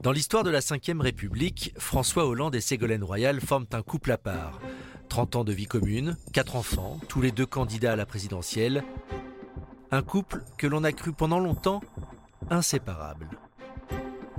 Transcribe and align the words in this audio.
Dans 0.00 0.12
l'histoire 0.12 0.44
de 0.44 0.50
la 0.50 0.60
Ve 0.60 1.00
République, 1.00 1.74
François 1.76 2.26
Hollande 2.26 2.54
et 2.54 2.62
Ségolène 2.62 3.04
Royal 3.04 3.38
forment 3.38 3.66
un 3.72 3.82
couple 3.82 4.12
à 4.12 4.16
part. 4.16 4.58
30 5.10 5.36
ans 5.36 5.44
de 5.44 5.52
vie 5.52 5.66
commune, 5.66 6.16
4 6.32 6.56
enfants, 6.56 6.98
tous 7.06 7.20
les 7.20 7.32
deux 7.32 7.44
candidats 7.44 7.92
à 7.92 7.96
la 7.96 8.06
présidentielle. 8.06 8.82
Un 9.90 10.00
couple 10.00 10.42
que 10.56 10.66
l'on 10.66 10.84
a 10.84 10.92
cru 10.92 11.12
pendant 11.12 11.38
longtemps 11.38 11.82
inséparable. 12.48 13.28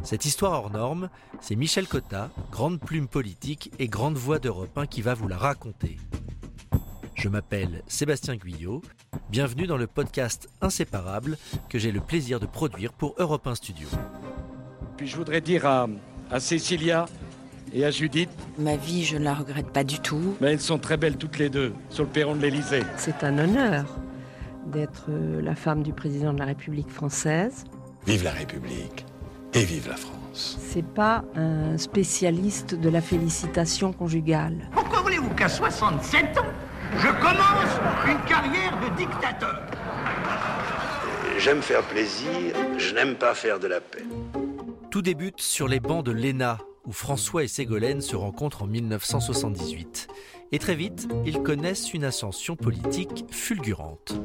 Cette 0.01 0.25
histoire 0.25 0.53
hors 0.53 0.71
norme, 0.71 1.09
c'est 1.41 1.55
Michel 1.55 1.87
Cotta, 1.87 2.31
grande 2.51 2.79
plume 2.79 3.07
politique 3.07 3.71
et 3.77 3.87
grande 3.87 4.17
voix 4.17 4.39
d'Europe 4.39 4.75
1 4.75 4.87
qui 4.87 5.03
va 5.03 5.13
vous 5.13 5.27
la 5.27 5.37
raconter. 5.37 5.99
Je 7.13 7.29
m'appelle 7.29 7.83
Sébastien 7.85 8.35
Guyot. 8.35 8.81
Bienvenue 9.29 9.67
dans 9.67 9.77
le 9.77 9.85
podcast 9.85 10.49
Inséparable 10.61 11.37
que 11.69 11.77
j'ai 11.77 11.91
le 11.91 12.01
plaisir 12.01 12.39
de 12.39 12.47
produire 12.47 12.93
pour 12.93 13.13
Europe 13.19 13.45
1 13.45 13.53
Studio. 13.53 13.87
Puis 15.01 15.09
je 15.09 15.15
voudrais 15.17 15.41
dire 15.41 15.65
à, 15.65 15.87
à 16.29 16.39
Cécilia 16.39 17.07
et 17.73 17.83
à 17.83 17.89
Judith, 17.89 18.29
Ma 18.59 18.75
vie, 18.75 19.03
je 19.03 19.17
ne 19.17 19.23
la 19.23 19.33
regrette 19.33 19.71
pas 19.71 19.83
du 19.83 19.99
tout. 19.99 20.35
mais 20.39 20.51
elles 20.51 20.59
sont 20.61 20.77
très 20.77 20.95
belles 20.95 21.17
toutes 21.17 21.39
les 21.39 21.49
deux 21.49 21.73
sur 21.89 22.03
le 22.03 22.09
perron 22.11 22.35
de 22.35 22.41
l'Élysée. 22.43 22.83
C'est 22.97 23.23
un 23.23 23.39
honneur 23.39 23.85
d'être 24.67 25.05
euh, 25.09 25.41
la 25.41 25.55
femme 25.55 25.81
du 25.81 25.91
président 25.91 26.33
de 26.33 26.37
la 26.37 26.45
République 26.45 26.91
française. 26.91 27.63
Vive 28.05 28.23
la 28.23 28.29
République 28.29 29.07
et 29.55 29.63
vive 29.63 29.87
la 29.89 29.95
France. 29.95 30.59
C'est 30.61 30.85
pas 30.85 31.23
un 31.35 31.79
spécialiste 31.79 32.75
de 32.75 32.89
la 32.89 33.01
félicitation 33.01 33.93
conjugale. 33.93 34.69
Pourquoi 34.71 35.01
voulez-vous 35.01 35.31
qu'à 35.31 35.49
67 35.49 36.37
ans, 36.37 36.45
je 36.99 37.07
commence 37.07 38.07
une 38.07 38.29
carrière 38.29 38.77
de 38.79 38.95
dictateur? 38.95 39.61
J'aime 41.39 41.63
faire 41.63 41.81
plaisir, 41.81 42.53
je 42.77 42.93
n'aime 42.93 43.15
pas 43.15 43.33
faire 43.33 43.59
de 43.59 43.65
la 43.65 43.81
peine. 43.81 44.40
Tout 44.91 45.01
débute 45.01 45.39
sur 45.39 45.69
les 45.69 45.79
bancs 45.79 46.05
de 46.05 46.11
l'ENA, 46.11 46.57
où 46.85 46.91
François 46.91 47.45
et 47.45 47.47
Ségolène 47.47 48.01
se 48.01 48.17
rencontrent 48.17 48.63
en 48.63 48.67
1978. 48.67 50.09
Et 50.51 50.59
très 50.59 50.75
vite, 50.75 51.07
ils 51.25 51.41
connaissent 51.41 51.93
une 51.93 52.03
ascension 52.03 52.57
politique 52.57 53.23
fulgurante. 53.31 54.15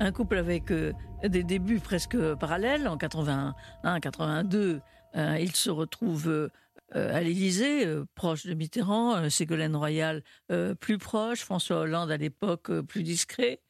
un 0.00 0.10
couple 0.10 0.38
avec 0.38 0.72
euh, 0.72 0.92
des 1.22 1.44
débuts 1.44 1.78
presque 1.78 2.16
parallèles. 2.34 2.88
En 2.88 2.96
81, 2.96 4.00
82, 4.00 4.80
euh, 5.14 5.38
il 5.40 5.54
se 5.54 5.70
retrouve 5.70 6.26
euh, 6.26 6.48
à 6.92 7.20
l'Élysée, 7.20 7.86
proche 8.16 8.46
de 8.46 8.54
Mitterrand, 8.54 9.30
Ségolène 9.30 9.76
Royal 9.76 10.24
plus 10.80 10.98
proche, 10.98 11.42
François 11.42 11.78
Hollande 11.78 12.10
à 12.10 12.16
l'époque 12.16 12.80
plus 12.80 13.04
discret. 13.04 13.60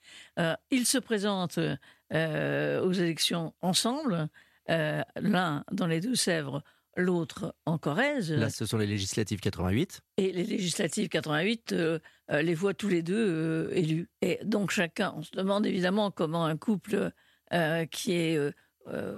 Ils 0.70 0.86
se 0.86 0.98
présentent 0.98 1.58
aux 1.58 2.92
élections 2.92 3.54
ensemble, 3.62 4.28
euh, 4.70 5.02
l'un 5.20 5.64
dans 5.72 5.86
les 5.86 6.00
Deux-Sèvres, 6.00 6.62
l'autre 6.96 7.54
en 7.66 7.78
Corrèze. 7.78 8.32
Là, 8.32 8.48
ce 8.50 8.64
sont 8.66 8.78
les 8.78 8.86
législatives 8.86 9.40
88. 9.40 10.00
Et 10.16 10.32
les 10.32 10.44
législatives 10.44 11.08
88 11.08 11.72
euh, 11.72 11.98
euh, 12.30 12.42
les 12.42 12.54
voient 12.54 12.74
tous 12.74 12.88
les 12.88 13.02
deux 13.02 13.68
élus. 13.72 14.08
Et 14.22 14.38
donc 14.44 14.70
chacun, 14.70 15.12
on 15.16 15.22
se 15.22 15.30
demande 15.32 15.66
évidemment 15.66 16.10
comment 16.10 16.44
un 16.44 16.56
couple 16.56 17.10
qui 17.92 18.12
est 18.12 18.38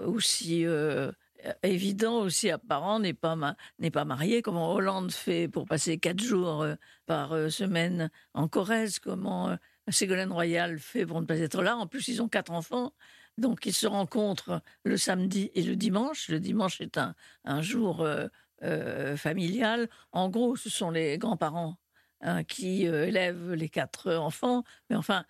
aussi 0.05 0.67
évident, 1.63 2.21
aussi 2.21 2.51
apparent, 2.51 3.01
n'est 3.01 3.15
pas, 3.15 3.37
ma- 3.37 3.57
pas 3.93 4.05
marié, 4.05 4.43
comment 4.43 4.73
Hollande 4.75 5.13
fait 5.13 5.49
pour 5.49 5.67
passer 5.67 5.99
quatre 5.99 6.23
jours 6.23 6.63
euh, 6.63 6.75
par 7.07 7.33
euh, 7.33 7.49
semaine 7.49 8.11
en 8.35 8.49
Corrèze, 8.49 8.99
comment 8.99 9.51
euh, 9.51 9.57
Ségolène 9.89 10.33
Royal 10.33 10.79
fait 10.79 11.07
pour 11.07 11.21
ne 11.21 11.27
pas 11.27 11.39
être 11.39 11.63
là? 11.63 11.77
En 11.77 11.87
plus, 11.87 12.09
ils 12.09 12.21
ont 12.21 12.29
quatre 12.29 12.53
enfants. 12.53 12.93
Donc, 13.39 13.67
ils 13.67 13.73
se 13.73 13.87
rencontrent 13.87 14.61
le 14.85 14.97
samedi 14.97 15.51
et 15.55 15.63
le 15.63 15.77
dimanche. 15.77 16.29
Le 16.29 16.41
dimanche 16.41 16.81
est 16.81 16.99
un, 16.99 17.15
un 17.45 17.63
jour 17.63 18.03
euh, 18.03 18.27
euh, 18.65 19.17
familial. 19.17 19.89
En 20.11 20.29
gros, 20.29 20.57
ce 20.57 20.69
sont 20.69 20.91
les 20.91 21.19
grands-parents 21.19 21.77
hein, 22.21 22.43
qui 22.43 22.89
euh, 22.89 23.07
élèvent 23.07 23.53
les 23.53 23.69
quatre 23.69 24.13
enfants, 24.15 24.65
mais 24.91 24.97
enfin, 24.97 25.25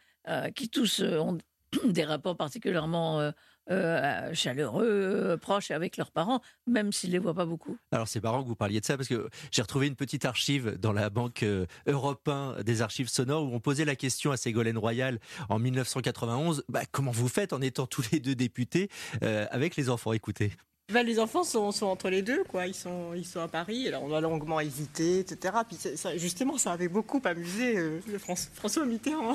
qui 0.55 0.69
tous 0.69 1.01
ont 1.01 1.39
des 1.85 2.05
rapports 2.05 2.37
particulièrement 2.37 3.21
euh, 3.21 3.31
euh, 3.71 4.33
chaleureux, 4.33 5.37
proches 5.41 5.71
avec 5.71 5.97
leurs 5.99 6.11
parents, 6.11 6.41
même 6.67 6.93
s'ils 6.93 7.11
ne 7.11 7.15
les 7.15 7.19
voient 7.19 7.35
pas 7.35 7.45
beaucoup. 7.45 7.77
Alors 7.93 8.09
c'est 8.09 8.23
marrant 8.23 8.43
que 8.43 8.49
vous 8.49 8.57
parliez 8.57 8.81
de 8.81 8.87
ça 8.87 8.97
parce 8.97 9.09
que 9.09 9.29
j'ai 9.51 9.61
retrouvé 9.63 9.87
une 9.87 9.97
petite 9.97 10.25
archive 10.25 10.79
dans 10.79 10.93
la 10.93 11.11
banque 11.11 11.43
euh, 11.43 11.67
Europe 11.87 12.27
1 12.27 12.63
des 12.63 12.81
archives 12.81 13.09
sonores 13.09 13.45
où 13.45 13.55
on 13.55 13.61
posait 13.61 13.85
la 13.85 13.97
question 13.97 14.31
à 14.31 14.37
Ségolène 14.39 14.79
Royal 14.79 15.19
en 15.51 15.59
1991 15.59 16.65
bah, 16.69 16.83
comment 16.91 17.11
vous 17.11 17.29
faites 17.29 17.53
en 17.53 17.61
étant 17.61 17.87
tous 17.87 18.11
les 18.11 18.21
deux 18.21 18.35
députés 18.35 18.89
euh, 19.23 19.47
avec 19.51 19.77
les 19.77 19.91
enfants? 19.91 20.13
Écoutez. 20.15 20.53
Bah, 20.91 21.03
les 21.03 21.19
enfants 21.21 21.45
sont, 21.45 21.71
sont 21.71 21.85
entre 21.85 22.09
les 22.09 22.23
deux, 22.23 22.45
quoi. 22.45 22.67
Ils 22.67 22.75
sont, 22.75 23.13
ils 23.13 23.27
sont 23.27 23.41
à 23.41 23.49
Paris. 23.49 23.87
Alors 23.87 24.03
on 24.05 24.15
a 24.15 24.23
longuement 24.23 24.59
hésité, 24.61 25.19
etc. 25.19 25.55
Puis 25.69 25.77
ça- 25.77 26.17
justement, 26.17 26.57
ça 26.57 26.73
avait 26.73 26.89
beaucoup 26.89 27.21
amusé 27.25 27.77
euh, 27.77 28.01
le 28.11 28.19
François, 28.19 28.51
François 28.55 28.87
Mitterrand. 28.87 29.35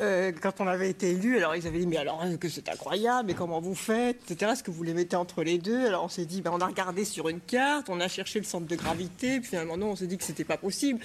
Euh, 0.00 0.32
quand 0.40 0.60
on 0.60 0.66
avait 0.66 0.88
été 0.88 1.10
élu, 1.10 1.36
alors 1.36 1.54
ils 1.54 1.66
avaient 1.66 1.78
dit 1.78 1.86
mais 1.86 1.98
alors 1.98 2.22
euh, 2.24 2.36
que 2.38 2.48
c'est 2.48 2.70
incroyable, 2.70 3.26
mais 3.26 3.34
comment 3.34 3.60
vous 3.60 3.74
faites, 3.74 4.16
etc. 4.30 4.52
Est-ce 4.52 4.62
que 4.62 4.70
vous 4.70 4.82
les 4.82 4.94
mettez 4.94 5.16
entre 5.16 5.42
les 5.42 5.58
deux 5.58 5.86
Alors 5.86 6.04
on 6.04 6.08
s'est 6.08 6.24
dit, 6.24 6.40
ben, 6.40 6.52
on 6.54 6.60
a 6.60 6.66
regardé 6.66 7.04
sur 7.04 7.28
une 7.28 7.40
carte, 7.40 7.90
on 7.90 8.00
a 8.00 8.08
cherché 8.08 8.38
le 8.38 8.46
centre 8.46 8.66
de 8.66 8.76
gravité, 8.76 9.40
puis 9.40 9.50
finalement 9.50 9.76
non, 9.76 9.90
on 9.90 9.96
s'est 9.96 10.06
dit 10.06 10.16
que 10.16 10.24
c'était 10.24 10.44
pas 10.44 10.56
possible, 10.56 11.00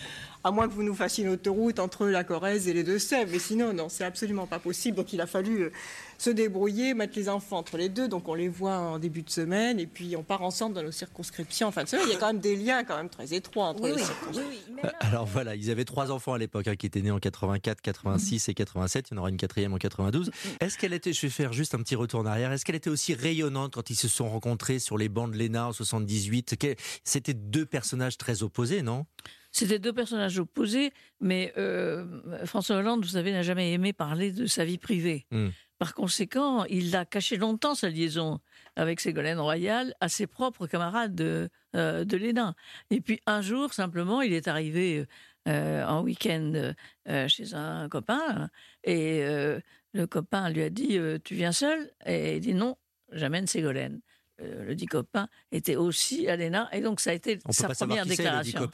à 0.45 0.51
moins 0.51 0.69
que 0.69 0.73
vous 0.73 0.84
nous 0.84 0.95
fassiez 0.95 1.25
une 1.25 1.31
autoroute 1.31 1.79
entre 1.79 2.05
la 2.07 2.23
Corrèze 2.23 2.69
et 2.69 2.73
les 2.73 2.84
Deux-Sèvres. 2.84 3.31
Mais 3.34 3.39
sinon, 3.39 3.73
non, 3.73 3.89
c'est 3.89 4.05
absolument 4.05 4.47
pas 4.47 4.59
possible. 4.59 4.95
Donc 4.95 5.11
il 5.11 5.19
a 5.19 5.28
fallu 5.28 5.63
euh, 5.63 5.72
se 6.17 6.29
débrouiller, 6.29 6.93
mettre 6.93 7.17
les 7.17 7.29
enfants 7.29 7.57
entre 7.57 7.77
les 7.77 7.89
deux. 7.89 8.07
Donc 8.07 8.27
on 8.27 8.33
les 8.33 8.47
voit 8.49 8.77
en 8.77 8.99
début 8.99 9.21
de 9.21 9.29
semaine 9.29 9.79
et 9.79 9.87
puis 9.87 10.15
on 10.15 10.23
part 10.23 10.41
ensemble 10.43 10.75
dans 10.75 10.83
nos 10.83 10.91
circonscriptions. 10.91 11.67
Enfin, 11.67 11.83
il 11.83 12.09
y 12.09 12.13
a 12.13 12.17
quand 12.17 12.27
même 12.27 12.39
des 12.39 12.55
liens 12.55 12.83
quand 12.83 12.97
même 12.97 13.09
très 13.09 13.33
étroits 13.33 13.65
entre 13.67 13.87
les 13.87 13.97
circonscriptions. 13.97 14.43
Euh, 14.83 14.89
Alors 14.99 15.25
voilà, 15.25 15.55
ils 15.55 15.69
avaient 15.71 15.85
trois 15.85 16.11
enfants 16.11 16.33
à 16.33 16.37
l'époque 16.37 16.67
hein, 16.67 16.75
qui 16.75 16.85
étaient 16.85 17.01
nés 17.01 17.11
en 17.11 17.19
84, 17.19 17.81
86 17.81 18.49
et 18.49 18.53
87. 18.53 19.09
Il 19.09 19.13
y 19.13 19.17
en 19.17 19.19
aura 19.21 19.29
une 19.29 19.37
quatrième 19.37 19.73
en 19.73 19.77
92. 19.77 20.31
Est-ce 20.59 20.77
qu'elle 20.77 20.93
était, 20.93 21.13
je 21.13 21.21
vais 21.21 21.29
faire 21.29 21.53
juste 21.53 21.75
un 21.75 21.79
petit 21.79 21.95
retour 21.95 22.19
en 22.21 22.25
arrière, 22.25 22.51
est-ce 22.51 22.65
qu'elle 22.65 22.75
était 22.75 22.89
aussi 22.89 23.13
rayonnante 23.13 23.73
quand 23.73 23.89
ils 23.89 23.95
se 23.95 24.07
sont 24.07 24.29
rencontrés 24.29 24.79
sur 24.79 24.97
les 24.97 25.09
bancs 25.09 25.31
de 25.31 25.37
l'ENA 25.37 25.67
en 25.67 25.73
78 25.73 26.55
Que- 26.57 26.75
C'était 27.03 27.33
deux 27.33 27.65
personnages 27.65 28.17
très 28.17 28.43
opposés, 28.43 28.81
non? 28.81 29.05
C'était 29.51 29.79
deux 29.79 29.93
personnages 29.93 30.37
opposés, 30.37 30.91
mais 31.21 31.53
euh, 31.57 32.05
François 32.45 32.75
Hollande, 32.75 33.03
vous 33.05 33.11
savez, 33.11 33.31
n'a 33.31 33.41
jamais 33.41 33.71
aimé 33.71 33.93
parler 33.93 34.31
de 34.33 34.47
sa 34.47 34.65
vie 34.65 34.77
privée. 34.77 35.25
Hmm. 35.31 35.47
Par 35.77 35.93
conséquent, 35.93 36.63
il 36.65 36.95
a 36.95 37.05
caché 37.05 37.37
longtemps 37.37 37.75
sa 37.75 37.89
liaison 37.89 38.39
avec 38.75 39.01
Ségolène 39.01 39.39
Royal 39.39 39.93
à 39.99 40.09
ses 40.09 40.25
propres 40.27 40.67
camarades 40.67 41.15
de, 41.15 41.49
euh, 41.75 42.05
de 42.05 42.17
l'ENA. 42.17 42.55
Et 42.91 43.01
puis 43.01 43.19
un 43.25 43.41
jour, 43.41 43.73
simplement, 43.73 44.21
il 44.21 44.33
est 44.33 44.47
arrivé 44.47 45.05
euh, 45.47 45.85
en 45.85 46.01
week-end 46.01 46.73
euh, 47.07 47.27
chez 47.27 47.53
un 47.53 47.87
copain 47.87 48.49
et 48.83 49.21
euh, 49.21 49.59
le 49.93 50.07
copain 50.07 50.49
lui 50.49 50.63
a 50.63 50.71
dit 50.71 50.99
Tu 51.23 51.35
viens 51.35 51.51
seul? 51.51 51.91
Et 52.05 52.37
il 52.37 52.41
dit 52.41 52.55
Non, 52.55 52.77
j'amène 53.11 53.45
Ségolène. 53.45 54.01
Le 54.39 54.73
dit 54.73 54.87
copain 54.87 55.29
était 55.51 55.75
aussi 55.75 56.27
à 56.27 56.35
l'ENA 56.35 56.67
et 56.73 56.81
donc 56.81 56.99
ça 56.99 57.11
a 57.11 57.13
été 57.13 57.39
On 57.45 57.49
peut 57.49 57.53
sa 57.53 57.67
pas 57.67 57.75
première 57.75 58.03
qui 58.03 58.09
déclaration. 58.09 58.69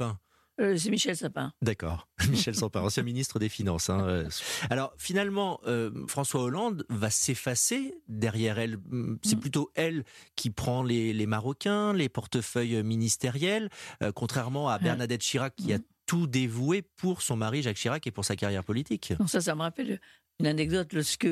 Euh, 0.61 0.77
c'est 0.77 0.89
Michel 0.91 1.17
Sapin. 1.17 1.51
D'accord. 1.61 2.07
Michel 2.29 2.55
Sampard, 2.55 2.83
ancien 2.85 3.03
ministre 3.03 3.39
des 3.39 3.49
Finances. 3.49 3.89
hein. 3.89 4.25
Alors 4.69 4.93
finalement, 4.97 5.59
euh, 5.65 5.89
François 6.07 6.43
Hollande 6.43 6.85
va 6.89 7.09
s'effacer 7.09 7.95
derrière 8.07 8.59
elle. 8.59 8.75
Hum, 8.91 9.17
C'est 9.23 9.35
Mm. 9.37 9.39
plutôt 9.39 9.71
elle 9.75 10.03
qui 10.35 10.49
prend 10.51 10.83
les, 10.83 11.13
les 11.13 11.25
Marocains, 11.25 11.93
les 11.93 12.09
portefeuilles 12.09 12.83
ministériels, 12.83 13.69
euh, 14.03 14.11
contrairement 14.11 14.69
à. 14.69 14.77
Bernadette 14.79 15.21
Chirac 15.21 15.55
qui 15.55 15.73
a 15.73 15.77
Mm. 15.79 15.83
tout 16.05 16.27
dévoué 16.27 16.81
pour 16.81 17.21
son 17.21 17.35
mari 17.37 17.61
Jacques 17.61 17.77
Chirac 17.77 18.05
et 18.05 18.11
pour 18.11 18.25
sa 18.25 18.35
carrière 18.35 18.63
politique. 18.63 19.13
Non, 19.19 19.27
ça, 19.27 19.41
ça 19.41 19.55
me 19.55 19.61
rappelle 19.61 19.99
une 20.39 20.47
anecdote 20.47 20.91
lorsque 20.93 21.27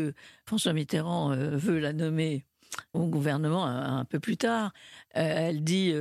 François 0.47 0.73
Mitterrand 0.73 1.35
veut 1.35 1.79
la 1.79 1.93
nommer 1.93 2.45
au 2.93 3.07
gouvernement 3.07 3.65
un, 3.65 3.99
un 3.99 4.05
peu 4.05 4.19
plus 4.19 4.37
tard. 4.37 4.71
elle 5.09 5.63
dit 5.63 5.91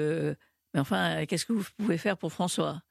Mais 0.75 0.81
enfin, 0.81 1.25
qu'est-ce 1.27 1.47
que 1.47 1.53
vous 1.55 1.65
pouvez 1.79 1.99
faire 1.99 2.17
pour 2.19 2.33
François? 2.33 2.83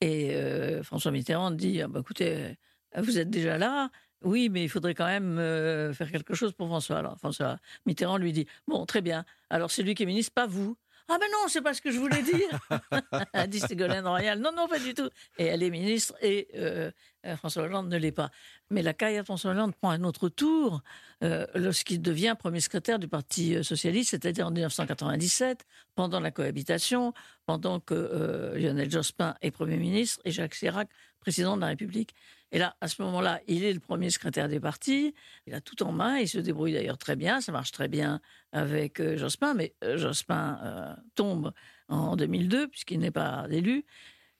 Et 0.00 0.34
euh, 0.34 0.82
François 0.82 1.10
Mitterrand 1.10 1.50
dit 1.50 1.82
ah, 1.82 1.88
bah, 1.88 2.00
Écoutez, 2.00 2.56
euh, 2.96 3.02
vous 3.02 3.18
êtes 3.18 3.30
déjà 3.30 3.58
là. 3.58 3.90
Oui, 4.22 4.48
mais 4.48 4.64
il 4.64 4.68
faudrait 4.68 4.94
quand 4.94 5.06
même 5.06 5.38
euh, 5.38 5.92
faire 5.92 6.10
quelque 6.10 6.34
chose 6.34 6.52
pour 6.52 6.66
François. 6.68 6.98
Alors 6.98 7.18
François 7.18 7.58
Mitterrand 7.86 8.16
lui 8.18 8.32
dit 8.32 8.46
Bon, 8.66 8.86
très 8.86 9.00
bien. 9.00 9.24
Alors 9.50 9.70
c'est 9.70 9.82
lui 9.82 9.94
qui 9.94 10.04
est 10.04 10.06
ministre, 10.06 10.32
pas 10.34 10.46
vous. 10.46 10.76
Ah 11.10 11.16
ben 11.18 11.26
non, 11.32 11.48
c'est 11.48 11.62
pas 11.62 11.72
ce 11.72 11.80
que 11.80 11.90
je 11.90 11.98
voulais 11.98 12.22
dire, 12.22 12.60
dit 13.48 13.60
Ségolène 13.60 14.06
Royal. 14.06 14.38
Non, 14.40 14.52
non, 14.54 14.68
pas 14.68 14.78
du 14.78 14.92
tout. 14.92 15.08
Et 15.38 15.46
elle 15.46 15.62
est 15.62 15.70
ministre 15.70 16.14
et 16.20 16.48
euh, 16.54 16.90
euh, 17.24 17.36
François 17.36 17.62
Hollande 17.62 17.88
ne 17.88 17.96
l'est 17.96 18.12
pas. 18.12 18.30
Mais 18.70 18.82
la 18.82 18.92
carrière 18.92 19.22
de 19.22 19.24
François 19.24 19.52
Hollande 19.52 19.74
prend 19.74 19.88
un 19.90 20.04
autre 20.04 20.28
tour 20.28 20.82
euh, 21.24 21.46
lorsqu'il 21.54 22.02
devient 22.02 22.36
premier 22.38 22.60
secrétaire 22.60 22.98
du 22.98 23.08
Parti 23.08 23.64
socialiste, 23.64 24.10
c'est-à-dire 24.10 24.48
en 24.48 24.50
1997, 24.50 25.64
pendant 25.94 26.20
la 26.20 26.30
cohabitation, 26.30 27.14
pendant 27.46 27.80
que 27.80 28.52
Lionel 28.56 28.90
Jospin 28.90 29.34
est 29.40 29.50
Premier 29.50 29.78
ministre 29.78 30.20
et 30.26 30.30
Jacques 30.30 30.54
Chirac 30.54 30.90
président 31.20 31.56
de 31.56 31.62
la 31.62 31.68
République. 31.68 32.14
Et 32.50 32.58
là, 32.58 32.76
à 32.80 32.88
ce 32.88 33.02
moment-là, 33.02 33.40
il 33.46 33.64
est 33.64 33.72
le 33.72 33.80
premier 33.80 34.10
secrétaire 34.10 34.48
des 34.48 34.60
partis. 34.60 35.14
Il 35.46 35.54
a 35.54 35.60
tout 35.60 35.82
en 35.82 35.92
main. 35.92 36.18
Il 36.18 36.28
se 36.28 36.38
débrouille 36.38 36.72
d'ailleurs 36.72 36.96
très 36.96 37.14
bien. 37.14 37.40
Ça 37.40 37.52
marche 37.52 37.72
très 37.72 37.88
bien 37.88 38.20
avec 38.52 39.00
euh, 39.00 39.18
Jospin. 39.18 39.54
Mais 39.54 39.74
euh, 39.84 39.98
Jospin 39.98 40.58
euh, 40.62 40.94
tombe 41.14 41.52
en 41.88 42.16
2002 42.16 42.68
puisqu'il 42.68 43.00
n'est 43.00 43.10
pas 43.10 43.46
élu. 43.50 43.84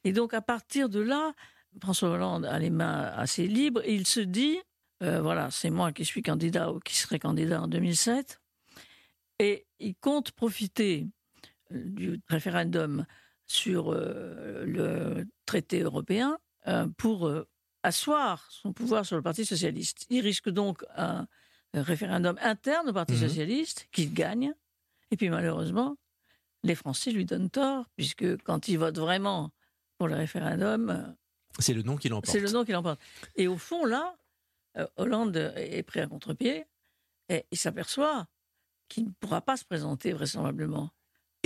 Et 0.05 0.13
donc, 0.13 0.33
à 0.33 0.41
partir 0.41 0.89
de 0.89 1.01
là, 1.01 1.35
François 1.83 2.11
Hollande 2.11 2.47
a 2.47 2.59
les 2.59 2.71
mains 2.71 3.13
assez 3.15 3.47
libres. 3.47 3.83
Et 3.85 3.95
il 3.95 4.07
se 4.07 4.21
dit, 4.21 4.59
voilà, 5.01 5.51
c'est 5.51 5.71
moi 5.71 5.93
qui 5.93 6.05
suis 6.05 6.23
candidat 6.23 6.73
ou 6.73 6.81
qui 6.81 6.97
serai 6.97 7.19
candidat 7.19 7.63
en 7.63 7.69
2007. 7.69 8.41
Et 9.39 9.67
il 9.79 9.95
compte 9.97 10.33
profiter 10.33 11.07
du 11.71 12.21
référendum 12.29 13.05
sur 13.47 13.93
le 13.93 15.25
traité 15.47 15.83
européen 15.83 16.39
pour 16.97 17.31
asseoir 17.83 18.47
son 18.51 18.73
pouvoir 18.73 19.07
sur 19.07 19.17
le 19.17 19.23
Parti 19.23 19.45
socialiste. 19.45 20.07
Il 20.11 20.21
risque 20.21 20.49
donc 20.49 20.85
un, 20.97 21.27
référendum 21.75 22.39
interne 22.43 22.89
au 22.89 22.93
Parti 22.93 23.15
mhm. 23.15 23.29
socialiste 23.29 23.89
qu'il 23.93 24.13
gagne. 24.13 24.53
Et 25.11 25.17
puis 25.17 25.29
malheureusement, 25.29 25.97
les 26.63 26.75
Français 26.75 27.11
lui 27.11 27.25
donnent 27.25 27.51
tort, 27.51 27.87
puisque 27.97 28.37
quand 28.43 28.69
ils 28.69 28.79
votent 28.79 28.99
vraiment 28.99 29.53
pour 29.97 30.09
le 30.09 30.17
référendum... 30.17 30.91
Euh, 30.91 31.13
c'est 31.59 31.75
le 31.75 31.83
nom 31.83 31.97
qui 31.97 32.09
l'emporte. 32.09 32.31
C'est 32.31 32.41
le 32.41 32.51
nom 32.51 32.65
qui 32.65 32.73
l'emporte. 32.73 33.01
Et 33.37 33.49
au 33.49 33.57
fond, 33.57 33.85
là, 33.85 34.17
euh, 34.77 34.87
Hollande 34.97 35.37
est 35.57 35.83
pris 35.83 36.01
à 36.01 36.07
contre-pied 36.07 36.67
et 37.29 37.45
il 37.51 37.59
s'aperçoit 37.59 38.27
qu'il 38.89 39.05
ne 39.05 39.11
pourra 39.21 39.41
pas 39.41 39.57
se 39.57 39.65
présenter 39.65 40.13
vraisemblablement. 40.13 40.91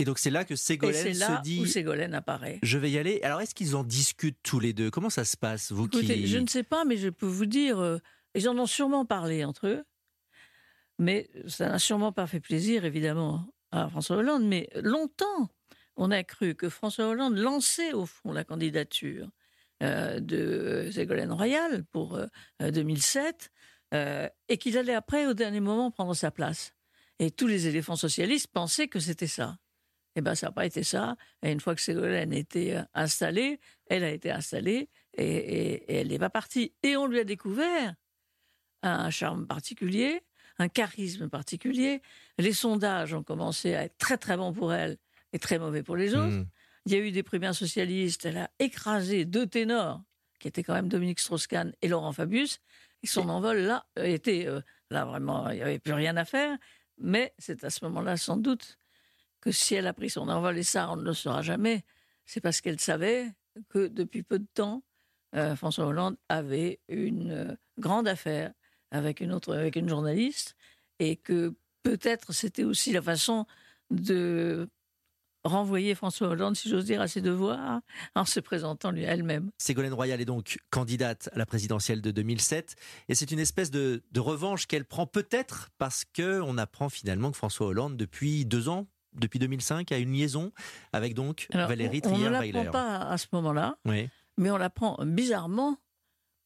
Et 0.02 0.04
donc 0.04 0.18
c'est 0.18 0.30
là 0.30 0.44
que 0.44 0.56
Ségolène 0.56 1.14
se 1.14 1.42
dit. 1.42 1.60
Où 1.60 1.64
Ségolène 1.64 2.12
apparaît. 2.12 2.58
Je 2.64 2.76
vais 2.76 2.90
y 2.90 2.98
aller. 2.98 3.20
Alors 3.22 3.40
est-ce 3.40 3.54
qu'ils 3.54 3.76
en 3.76 3.84
discutent 3.84 4.40
tous 4.42 4.58
les 4.58 4.72
deux? 4.72 4.90
Comment 4.90 5.10
ça 5.10 5.24
se 5.24 5.36
passe 5.36 5.70
vous 5.70 5.86
qui... 5.86 6.26
Je 6.26 6.38
ne 6.38 6.48
sais 6.48 6.64
pas, 6.64 6.84
mais 6.84 6.96
je 6.96 7.08
peux 7.08 7.26
vous 7.26 7.46
dire, 7.46 7.78
euh, 7.78 7.98
ils 8.34 8.48
en 8.48 8.58
ont 8.58 8.66
sûrement 8.66 9.06
parlé 9.06 9.44
entre 9.44 9.68
eux. 9.68 9.84
Mais 10.98 11.30
ça 11.46 11.68
n'a 11.68 11.78
sûrement 11.78 12.10
pas 12.10 12.26
fait 12.26 12.40
plaisir, 12.40 12.84
évidemment, 12.84 13.46
à 13.70 13.88
François 13.88 14.16
Hollande. 14.16 14.44
Mais 14.44 14.68
longtemps, 14.82 15.50
on 15.94 16.10
a 16.10 16.24
cru 16.24 16.56
que 16.56 16.68
François 16.68 17.06
Hollande 17.06 17.36
lançait 17.36 17.92
au 17.92 18.04
fond 18.04 18.32
la 18.32 18.42
candidature 18.42 19.30
euh, 19.84 20.18
de 20.18 20.90
Ségolène 20.90 21.30
Royal 21.30 21.84
pour 21.92 22.18
2007 22.58 23.52
euh, 23.94 24.28
et 24.48 24.58
qu'il 24.58 24.76
allait 24.78 24.94
après, 24.94 25.28
au 25.28 25.34
dernier 25.34 25.60
moment, 25.60 25.92
prendre 25.92 26.14
sa 26.14 26.32
place. 26.32 26.74
Et 27.20 27.30
tous 27.30 27.46
les 27.46 27.68
éléphants 27.68 27.94
socialistes 27.94 28.48
pensaient 28.52 28.88
que 28.88 28.98
c'était 28.98 29.28
ça. 29.28 29.58
Eh 30.14 30.20
bien, 30.20 30.34
ça 30.34 30.48
n'a 30.48 30.52
pas 30.52 30.66
été 30.66 30.82
ça. 30.82 31.16
Et 31.42 31.50
une 31.50 31.60
fois 31.60 31.74
que 31.74 31.80
Ségolène 31.80 32.32
était 32.32 32.76
euh, 32.76 32.82
installée, 32.94 33.60
elle 33.86 34.04
a 34.04 34.10
été 34.10 34.30
installée 34.30 34.88
et, 35.16 35.98
elle 36.00 36.08
n'est 36.08 36.18
pas 36.18 36.30
partie. 36.30 36.74
Et 36.82 36.96
on 36.96 37.06
lui 37.06 37.18
a 37.18 37.24
découvert 37.24 37.94
un 38.82 39.10
charme 39.10 39.46
particulier, 39.46 40.22
un 40.58 40.68
charisme 40.68 41.28
particulier. 41.28 42.02
Les 42.38 42.52
sondages 42.52 43.14
ont 43.14 43.22
commencé 43.22 43.74
à 43.74 43.84
être 43.84 43.96
très 43.96 44.18
très 44.18 44.36
bons 44.36 44.52
pour 44.52 44.72
elle 44.72 44.98
et 45.32 45.38
très 45.38 45.58
mauvais 45.58 45.82
pour 45.82 45.96
les 45.96 46.14
autres. 46.14 46.26
Hmm. 46.26 46.46
Il 46.86 46.92
y 46.92 46.96
a 46.96 46.98
eu 46.98 47.12
des 47.12 47.22
primaires 47.22 47.54
socialistes. 47.54 48.26
Elle 48.26 48.38
a 48.38 48.50
écrasé 48.58 49.24
deux 49.24 49.46
ténors, 49.46 50.02
qui 50.40 50.48
étaient 50.48 50.64
quand 50.64 50.74
même 50.74 50.88
Dominique 50.88 51.20
Strauss-Kahn 51.20 51.72
et 51.80 51.88
Laurent 51.88 52.12
Fabius. 52.12 52.60
Et 53.02 53.06
son 53.06 53.28
envol 53.28 53.58
là 53.58 53.86
était 53.96 54.46
euh, 54.46 54.60
là 54.90 55.04
vraiment, 55.04 55.48
il 55.50 55.56
n'y 55.56 55.62
avait 55.62 55.78
plus 55.78 55.94
rien 55.94 56.16
à 56.16 56.24
faire. 56.24 56.58
Mais 56.98 57.32
c'est 57.38 57.64
à 57.64 57.70
ce 57.70 57.84
moment-là 57.84 58.16
sans 58.16 58.36
doute 58.36 58.78
que 59.42 59.50
si 59.50 59.74
elle 59.74 59.86
a 59.86 59.92
pris 59.92 60.08
son 60.08 60.28
envol, 60.28 60.56
et 60.56 60.62
ça, 60.62 60.90
on 60.90 60.96
ne 60.96 61.02
le 61.02 61.12
saura 61.12 61.42
jamais, 61.42 61.84
c'est 62.24 62.40
parce 62.40 62.62
qu'elle 62.62 62.80
savait 62.80 63.26
que 63.68 63.88
depuis 63.88 64.22
peu 64.22 64.38
de 64.38 64.46
temps, 64.54 64.82
euh, 65.34 65.56
François 65.56 65.86
Hollande 65.86 66.16
avait 66.30 66.80
une 66.88 67.30
euh, 67.30 67.54
grande 67.78 68.08
affaire 68.08 68.52
avec 68.90 69.20
une 69.20 69.32
autre, 69.32 69.54
avec 69.54 69.76
une 69.76 69.88
journaliste, 69.88 70.54
et 70.98 71.16
que 71.16 71.54
peut-être 71.82 72.32
c'était 72.32 72.64
aussi 72.64 72.92
la 72.92 73.02
façon 73.02 73.46
de 73.90 74.68
renvoyer 75.44 75.96
François 75.96 76.28
Hollande, 76.28 76.56
si 76.56 76.68
j'ose 76.68 76.84
dire, 76.84 77.00
à 77.00 77.08
ses 77.08 77.20
devoirs 77.20 77.80
en 78.14 78.24
se 78.24 78.38
présentant 78.38 78.92
lui 78.92 79.02
elle-même. 79.02 79.50
Ségolène 79.58 79.92
Royal 79.92 80.20
est 80.20 80.24
donc 80.24 80.58
candidate 80.70 81.28
à 81.32 81.38
la 81.38 81.46
présidentielle 81.46 82.00
de 82.00 82.12
2007 82.12 82.76
et 83.08 83.16
c'est 83.16 83.32
une 83.32 83.40
espèce 83.40 83.72
de, 83.72 84.04
de 84.12 84.20
revanche 84.20 84.66
qu'elle 84.66 84.84
prend 84.84 85.06
peut-être 85.06 85.70
parce 85.78 86.04
qu'on 86.04 86.58
apprend 86.58 86.88
finalement 86.88 87.32
que 87.32 87.36
François 87.36 87.66
Hollande, 87.66 87.96
depuis 87.96 88.44
deux 88.44 88.68
ans, 88.68 88.86
depuis 89.14 89.38
2005 89.38 89.92
a 89.92 89.98
une 89.98 90.12
liaison 90.12 90.52
avec 90.92 91.14
donc 91.14 91.48
Valérie 91.52 92.00
Trier-Weiler. 92.00 92.52
On 92.54 92.60
ne 92.60 92.64
l'apprend 92.64 92.70
pas 92.70 92.98
à 92.98 93.18
ce 93.18 93.26
moment-là, 93.32 93.76
mais 93.84 94.50
on 94.50 94.56
l'apprend 94.56 94.98
bizarrement 95.04 95.76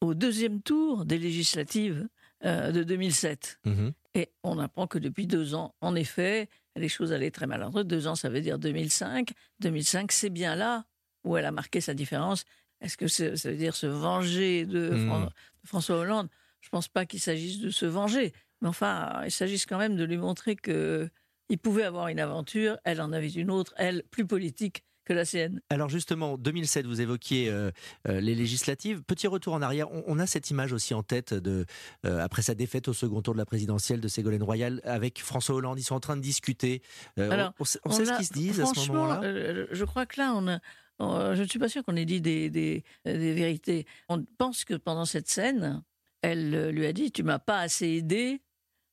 au 0.00 0.14
deuxième 0.14 0.60
tour 0.62 1.04
des 1.04 1.18
législatives 1.18 2.08
euh, 2.44 2.70
de 2.70 2.82
2007. 2.82 3.60
Mhm. 3.64 3.92
Et 4.14 4.30
on 4.42 4.58
apprend 4.58 4.86
que 4.86 4.98
depuis 4.98 5.26
deux 5.26 5.54
ans, 5.54 5.74
en 5.80 5.94
effet, 5.94 6.48
les 6.74 6.88
choses 6.88 7.12
allaient 7.12 7.30
très 7.30 7.46
mal 7.46 7.62
entre 7.62 7.82
Deux 7.82 8.06
ans, 8.06 8.14
ça 8.14 8.28
veut 8.28 8.40
dire 8.40 8.58
2005. 8.58 9.32
2005, 9.60 10.12
c'est 10.12 10.30
bien 10.30 10.54
là 10.54 10.84
où 11.24 11.36
elle 11.36 11.46
a 11.46 11.50
marqué 11.50 11.80
sa 11.80 11.94
différence. 11.94 12.44
Est-ce 12.80 12.96
que 12.96 13.08
ça 13.08 13.50
veut 13.50 13.56
dire 13.56 13.74
se 13.74 13.86
venger 13.86 14.66
de, 14.66 14.90
mhm. 14.90 15.24
de 15.62 15.66
François 15.68 15.96
Hollande? 15.96 16.28
Je 16.60 16.68
ne 16.68 16.70
pense 16.70 16.88
pas 16.88 17.06
qu'il 17.06 17.20
s'agisse 17.20 17.58
de 17.60 17.70
se 17.70 17.86
venger. 17.86 18.32
Mais 18.60 18.68
enfin, 18.68 19.22
il 19.24 19.30
s'agisse 19.30 19.66
quand 19.66 19.78
même 19.78 19.96
de 19.96 20.04
lui 20.04 20.16
montrer 20.16 20.56
que 20.56 21.08
il 21.48 21.58
pouvait 21.58 21.84
avoir 21.84 22.08
une 22.08 22.20
aventure, 22.20 22.78
elle 22.84 23.00
en 23.00 23.12
avait 23.12 23.30
une 23.30 23.50
autre, 23.50 23.72
elle 23.76 24.02
plus 24.10 24.26
politique 24.26 24.84
que 25.06 25.12
la 25.12 25.24
sienne. 25.24 25.60
Alors 25.70 25.88
justement, 25.88 26.36
2007, 26.36 26.84
vous 26.84 27.00
évoquiez 27.00 27.48
euh, 27.48 27.70
euh, 28.08 28.20
les 28.20 28.34
législatives. 28.34 29.02
Petit 29.02 29.28
retour 29.28 29.54
en 29.54 29.62
arrière, 29.62 29.88
on, 29.90 30.18
a 30.18 30.26
cette 30.26 30.50
image 30.50 30.72
aussi 30.72 30.92
en 30.92 31.02
tête 31.02 31.32
de 31.32 31.64
euh, 32.04 32.18
après 32.18 32.42
sa 32.42 32.54
défaite 32.54 32.88
au 32.88 32.92
second 32.92 33.22
tour 33.22 33.32
de 33.32 33.38
la 33.38 33.46
présidentielle 33.46 34.00
de 34.00 34.08
Ségolène 34.08 34.42
Royal 34.42 34.80
avec 34.84 35.22
François 35.22 35.54
Hollande. 35.54 35.78
Ils 35.78 35.84
sont 35.84 35.94
en 35.94 36.00
train 36.00 36.16
de 36.16 36.22
discuter. 36.22 36.82
Alors, 37.16 37.52
on, 37.60 37.64
sait, 37.64 37.78
ce 37.84 38.16
qu'ils 38.16 38.26
se 38.26 38.32
disent 38.32 38.60
à 38.60 38.66
ce 38.66 38.90
moment-là. 38.90 39.66
je 39.70 39.84
crois 39.84 40.04
que 40.06 40.20
là, 40.20 40.34
on 40.34 40.48
a, 40.48 41.34
je 41.34 41.40
ne 41.40 41.46
suis 41.46 41.58
pas 41.58 41.68
sûr 41.68 41.84
qu'on 41.84 41.96
ait 41.96 42.04
dit 42.04 42.20
des, 42.20 42.50
des, 42.50 42.82
des, 43.04 43.32
vérités. 43.32 43.86
On 44.08 44.24
pense 44.38 44.64
que 44.64 44.74
pendant 44.74 45.04
cette 45.04 45.28
scène, 45.28 45.82
elle 46.22 46.70
lui 46.70 46.84
a 46.84 46.92
dit 46.92 47.12
Tu 47.12 47.22
m'as 47.22 47.38
pas 47.38 47.60
assez 47.60 47.86
aidé 47.86 48.42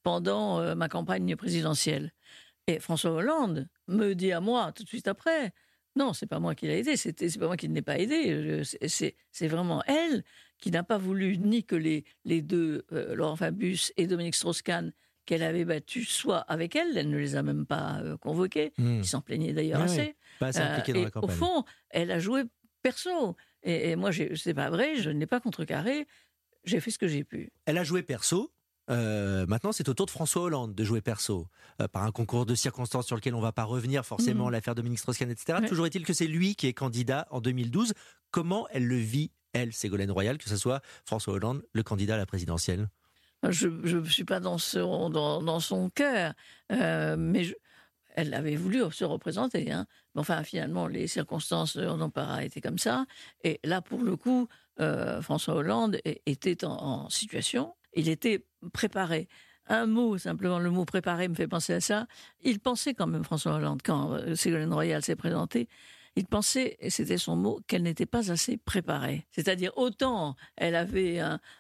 pendant 0.04 0.76
ma 0.76 0.90
campagne 0.90 1.36
présidentielle. 1.36 2.12
Et 2.68 2.80
François 2.80 3.12
Hollande 3.12 3.68
me 3.88 4.14
dit 4.14 4.32
à 4.32 4.40
moi 4.40 4.72
tout 4.72 4.84
de 4.84 4.88
suite 4.88 5.08
après, 5.08 5.54
non, 5.96 6.14
c'est 6.14 6.28
pas 6.28 6.40
moi 6.40 6.56
qui 6.56 6.68
l'ai 6.68 6.80
aidé, 6.80 6.96
c'est 6.96 7.38
pas 7.38 7.48
moi 7.48 7.58
qui 7.58 7.70
ne 7.70 7.76
l'ai 7.76 7.82
pas 7.82 8.00
aidé, 8.00 8.64
c'est 8.88 9.48
vraiment 9.48 9.84
elle 9.86 10.24
qui 10.60 10.72
n'a 10.72 10.84
pas 10.84 10.98
voulu 10.98 11.38
ni 11.38 11.66
que 11.66 11.76
les, 11.76 12.06
les 12.24 12.42
deux, 12.42 12.86
euh, 12.94 13.16
Laurent 13.16 13.36
Fabius 13.36 13.92
et 13.98 14.08
Dominique 14.08 14.36
Strauss-Kahn, 14.36 14.94
qu'elle 15.26 15.44
avait 15.44 15.66
battus, 15.66 16.10
soient 16.10 16.40
avec 16.40 16.78
elle, 16.78 16.98
elle 16.98 17.10
ne 17.10 17.18
les 17.18 17.36
a 17.36 17.44
même 17.44 17.66
pas 17.66 18.00
euh, 18.02 18.16
convoqués, 18.16 18.72
hmm. 18.78 19.00
ils 19.00 19.06
s'en 19.06 19.20
plaignaient 19.20 19.52
d'ailleurs 19.52 19.82
assez. 19.82 20.16
Pas 20.40 20.48
assez 20.48 20.62
euh, 20.62 20.94
dans 20.94 21.02
la 21.04 21.12
campagne. 21.12 21.30
Au 21.30 21.38
fond, 21.38 21.66
elle 21.90 22.12
a 22.12 22.20
joué 22.20 22.44
perso. 22.82 23.36
Et, 23.62 23.92
et 23.92 23.96
moi, 23.98 24.12
c'est 24.14 24.54
pas 24.54 24.70
vrai, 24.70 24.96
je 24.96 25.10
ne 25.10 25.20
l'ai 25.20 25.28
pas 25.28 25.42
contrecarré, 25.42 26.08
j'ai 26.64 26.80
fait 26.80 26.92
ce 26.92 26.98
que 26.98 27.08
j'ai 27.08 27.26
pu. 27.26 27.52
Elle 27.66 27.78
a 27.78 27.84
joué 27.84 28.02
perso, 28.02 28.54
euh, 28.90 29.46
maintenant, 29.48 29.72
c'est 29.72 29.88
au 29.88 29.94
tour 29.94 30.06
de 30.06 30.12
François 30.12 30.44
Hollande 30.44 30.76
de 30.76 30.84
jouer 30.84 31.02
perso, 31.02 31.48
euh, 31.82 31.88
par 31.88 32.04
un 32.04 32.12
concours 32.12 32.46
de 32.46 32.56
circonstances 32.56 33.08
sur 33.08 33.16
lequel 33.16 33.34
on 33.34 33.38
ne 33.38 33.44
va 33.44 33.52
pas 33.52 33.64
revenir 33.64 34.06
forcément, 34.06 34.48
mmh. 34.48 34.52
l'affaire 34.52 34.76
Dominique 34.76 35.00
Strauss-Kahn, 35.00 35.30
etc. 35.30 35.60
Toujours 35.68 35.86
est-il 35.86 36.06
que 36.06 36.14
c'est 36.14 36.28
lui 36.28 36.56
qui 36.56 36.68
est 36.68 36.74
candidat 36.74 37.28
en 37.32 37.40
2012. 37.40 37.94
Comment 38.32 38.68
elle 38.72 38.86
le 38.86 38.98
vit, 38.98 39.32
elle, 39.54 39.74
Ségolène 39.74 40.12
Royal, 40.12 40.38
que 40.38 40.50
ce 40.50 40.58
soit 40.58 40.82
François 41.06 41.34
Hollande, 41.34 41.64
le 41.72 41.84
candidat 41.84 42.16
à 42.16 42.18
la 42.18 42.26
présidentielle? 42.26 42.90
Je 43.48 43.68
ne 43.68 44.06
suis 44.06 44.24
pas 44.24 44.40
dans, 44.40 44.58
dans, 45.10 45.60
son 45.60 45.90
cœur, 45.90 46.34
euh, 46.72 47.18
mais 47.18 47.46
elle 48.16 48.34
avait 48.34 48.56
voulu 48.56 48.82
se 48.92 49.04
représenter. 49.04 49.70
Hein. 49.72 49.86
Mais 50.16 50.22
enfin, 50.22 50.44
finalement, 50.44 50.88
les 50.88 51.08
circonstances 51.08 51.76
n'ont 51.76 52.10
pas 52.10 52.44
été 52.44 52.62
comme 52.62 52.78
ça. 52.78 53.06
Et 53.44 53.60
là, 53.66 53.82
pour 53.82 54.02
le 54.02 54.16
coup, 54.16 54.48
François 55.22 55.56
Hollande 55.56 56.00
était 56.26 56.64
en 56.64 57.10
situation 57.10 57.74
il 57.96 58.10
était 58.10 58.46
préparé. 58.74 59.28
Un 59.68 59.86
mot, 59.86 60.18
simplement, 60.18 60.60
le 60.60 60.70
mot 60.70 60.86
préparé 60.86 61.28
me 61.28 61.36
fait 61.36 61.48
penser 61.48 61.74
à 61.74 61.82
ça. 61.82 62.08
Il 62.42 62.60
pensait 62.60 62.94
quand 62.94 63.08
même, 63.08 63.24
François 63.24 63.54
Hollande, 63.54 63.82
quand 63.84 64.12
euh, 64.12 64.36
Ségolène 64.36 64.74
Royal 64.74 65.02
s'est 65.02 65.16
présentée, 65.16 65.70
il 66.16 66.26
pensait, 66.26 66.78
et 66.80 66.90
c'était 66.90 67.18
son 67.18 67.36
mot, 67.36 67.60
qu'elle 67.68 67.84
n'était 67.84 68.06
pas 68.06 68.32
assez 68.32 68.58
préparée. 68.58 69.26
C'est-à-dire, 69.32 69.72
autant 69.78 70.36
elle 70.56 70.76
avait 70.76 71.20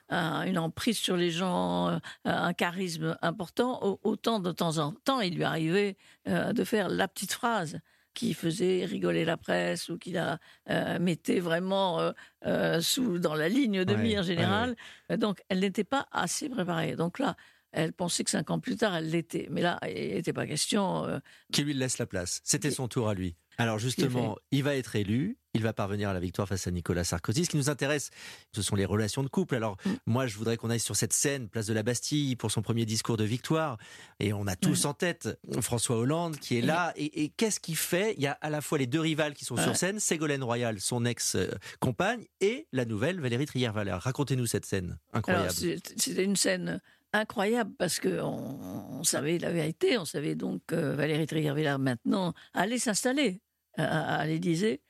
une 0.09 0.57
emprise 0.57 0.97
sur 0.97 1.17
les 1.17 1.31
gens, 1.31 1.89
euh, 1.89 1.97
un 2.25 2.53
charisme 2.53 3.17
important, 3.21 3.99
autant 4.03 4.39
de 4.39 4.51
temps 4.51 4.77
en 4.77 4.91
temps, 4.91 5.21
il 5.21 5.35
lui 5.35 5.43
arrivait 5.43 5.97
euh, 6.27 6.53
de 6.53 6.63
faire 6.63 6.89
la 6.89 7.07
petite 7.07 7.33
phrase 7.33 7.79
qui 8.13 8.33
faisait 8.33 8.85
rigoler 8.85 9.25
la 9.25 9.37
presse 9.37 9.89
ou 9.89 9.97
qui 9.97 10.11
la 10.11 10.39
euh, 10.69 10.99
mettait 10.99 11.39
vraiment 11.39 11.99
euh, 11.99 12.11
euh, 12.45 12.81
sous, 12.81 13.19
dans 13.19 13.35
la 13.35 13.49
ligne 13.49 13.83
de 13.85 13.95
mire 13.95 14.23
générale. 14.23 14.75
Donc, 15.17 15.41
elle 15.49 15.59
n'était 15.59 15.83
pas 15.83 16.07
assez 16.11 16.49
préparée. 16.49 16.95
Donc 16.95 17.19
là, 17.19 17.35
elle 17.71 17.93
pensait 17.93 18.23
que 18.23 18.29
cinq 18.29 18.51
ans 18.51 18.59
plus 18.59 18.77
tard, 18.77 18.95
elle 18.95 19.09
l'était. 19.09 19.47
Mais 19.49 19.61
là, 19.61 19.79
il 19.87 20.13
n'était 20.13 20.33
pas 20.33 20.45
question. 20.45 21.21
Qui 21.51 21.63
lui 21.63 21.73
laisse 21.73 21.97
la 21.97 22.05
place. 22.05 22.41
C'était 22.43 22.71
son 22.71 22.87
tour 22.87 23.09
à 23.09 23.13
lui. 23.13 23.35
Alors 23.57 23.79
justement, 23.79 24.37
il 24.51 24.63
va 24.63 24.75
être 24.75 24.95
élu, 24.95 25.37
il 25.53 25.61
va 25.61 25.73
parvenir 25.73 26.09
à 26.09 26.13
la 26.13 26.19
victoire 26.19 26.47
face 26.47 26.65
à 26.65 26.71
Nicolas 26.71 27.03
Sarkozy. 27.03 27.45
Ce 27.45 27.49
qui 27.51 27.57
nous 27.57 27.69
intéresse, 27.69 28.09
ce 28.51 28.61
sont 28.63 28.75
les 28.75 28.85
relations 28.85 29.21
de 29.23 29.27
couple. 29.27 29.55
Alors 29.55 29.77
Mm. 29.85 29.91
moi, 30.07 30.27
je 30.27 30.35
voudrais 30.37 30.57
qu'on 30.57 30.69
aille 30.69 30.79
sur 30.79 30.95
cette 30.95 31.13
scène, 31.13 31.49
place 31.49 31.67
de 31.67 31.73
la 31.73 31.83
Bastille, 31.83 32.35
pour 32.35 32.49
son 32.51 32.61
premier 32.61 32.85
discours 32.85 33.17
de 33.17 33.23
victoire. 33.23 33.77
Et 34.19 34.33
on 34.33 34.47
a 34.47 34.55
tous 34.55 34.85
en 34.85 34.93
tête 34.93 35.29
François 35.61 35.97
Hollande 35.97 36.37
qui 36.37 36.57
est 36.57 36.61
là. 36.61 36.93
Et, 36.95 37.23
et 37.23 37.29
qu'est-ce 37.29 37.59
qu'il 37.59 37.75
fait? 37.75 38.15
Il 38.17 38.23
y 38.23 38.27
a 38.27 38.37
à 38.41 38.49
la 38.49 38.61
fois 38.61 38.77
les 38.79 38.87
deux 38.87 38.99
rivales 39.01 39.33
qui 39.33 39.45
sont 39.45 39.57
sur 39.57 39.75
scène, 39.75 39.99
Ségolène 39.99 40.43
Royal, 40.43 40.79
son 40.79 41.05
ex-compagne, 41.05 42.25
et 42.41 42.67
la 42.71 42.85
nouvelle 42.85 43.19
Valérie 43.19 43.45
Trier-Valère. 43.45 44.01
Racontez-nous 44.01 44.45
cette 44.47 44.65
scène 44.65 44.97
incroyable. 45.13 45.51
C'était 45.51 46.23
une 46.23 46.35
scène 46.35 46.81
incroyable 47.15 47.71
parce 47.77 47.99
que 47.99 48.21
on, 48.21 48.99
on 48.99 49.03
savait 49.03 49.37
la 49.37 49.51
vérité, 49.51 49.99
on 49.99 50.05
savait 50.05 50.33
donc 50.33 50.61
que 50.65 50.75
Valérie 50.95 51.27
Trierweiler 51.27 51.75
maintenant 51.79 52.33
allait 52.55 52.79
s'installer 52.79 53.39
à, 53.77 54.19
à 54.19 54.25
l'Élysée 54.25 54.81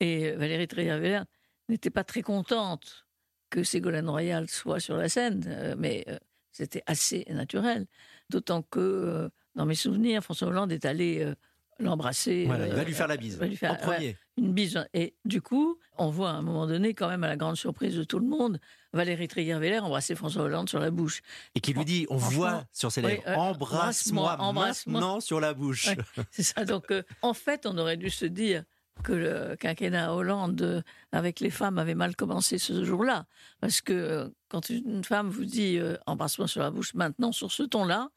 et 0.00 0.32
Valérie 0.32 0.68
Trierweiler 0.68 1.22
n'était 1.68 1.90
pas 1.90 2.04
très 2.04 2.22
contente 2.22 3.06
que 3.50 3.62
Ségolène 3.62 4.08
Royal 4.08 4.48
soit 4.48 4.80
sur 4.80 4.96
la 4.96 5.08
scène, 5.08 5.44
euh, 5.46 5.74
mais 5.78 6.04
euh, 6.08 6.18
c'était 6.52 6.82
assez 6.86 7.24
naturel. 7.30 7.86
D'autant 8.28 8.62
que 8.62 8.80
euh, 8.80 9.28
dans 9.54 9.66
mes 9.66 9.74
souvenirs, 9.74 10.22
François 10.22 10.48
Hollande 10.48 10.72
est 10.72 10.84
allé 10.84 11.32
l'embrasser. 11.78 12.44
Voilà, 12.46 12.66
il 12.66 12.72
va 12.74 12.80
euh, 12.80 12.84
lui 12.84 12.94
faire 12.94 13.08
la 13.08 13.16
bise. 13.16 13.36
va 13.38 13.46
lui 13.46 13.56
faire- 13.56 13.72
en 13.72 13.76
premier. 13.76 14.16
une 14.36 14.52
bise. 14.52 14.86
Et 14.94 15.14
du 15.24 15.40
coup, 15.42 15.78
on 15.98 16.10
voit 16.10 16.30
à 16.30 16.34
un 16.34 16.42
moment 16.42 16.66
donné, 16.66 16.94
quand 16.94 17.08
même, 17.08 17.24
à 17.24 17.28
la 17.28 17.36
grande 17.36 17.56
surprise 17.56 17.96
de 17.96 18.04
tout 18.04 18.18
le 18.18 18.26
monde, 18.26 18.60
Valérie 18.92 19.28
Trierweiler 19.28 19.78
embrasser 19.78 20.14
François 20.14 20.42
Hollande 20.42 20.68
sur 20.68 20.78
la 20.80 20.90
bouche. 20.90 21.20
Et 21.54 21.60
qui 21.60 21.72
lui 21.72 21.84
dit, 21.84 22.06
on 22.10 22.16
voit 22.16 22.64
sur 22.72 22.90
ses 22.90 23.02
lèvres, 23.02 23.22
oui, 23.26 23.32
euh, 23.32 23.36
embrasse-moi 23.36 24.36
embrasse-moi. 24.40 25.00
maintenant 25.00 25.20
sur 25.20 25.40
la 25.40 25.54
bouche. 25.54 25.90
C'est 26.30 26.42
ça. 26.42 26.64
Donc, 26.64 26.90
euh, 26.90 27.02
en 27.22 27.34
fait, 27.34 27.66
on 27.66 27.76
aurait 27.78 27.96
dû 27.96 28.10
se 28.10 28.24
dire 28.26 28.64
que 29.04 29.12
le 29.12 29.56
quinquennat 29.56 30.14
Hollande 30.14 30.62
euh, 30.62 30.82
avec 31.12 31.40
les 31.40 31.50
femmes 31.50 31.76
avait 31.78 31.94
mal 31.94 32.16
commencé 32.16 32.56
ce 32.56 32.82
jour-là. 32.84 33.26
Parce 33.60 33.82
que 33.82 34.32
quand 34.48 34.70
une 34.70 35.04
femme 35.04 35.28
vous 35.28 35.44
dit 35.44 35.78
euh, 35.78 35.96
embrasse-moi 36.06 36.48
sur 36.48 36.62
la 36.62 36.70
bouche 36.70 36.94
maintenant 36.94 37.30
sur 37.32 37.52
ce 37.52 37.62
ton-là, 37.62 38.08